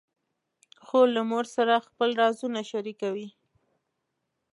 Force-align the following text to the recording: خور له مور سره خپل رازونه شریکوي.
خور 0.85 1.07
له 1.15 1.21
مور 1.29 1.45
سره 1.55 1.83
خپل 1.87 2.09
رازونه 2.21 2.61
شریکوي. 2.71 3.27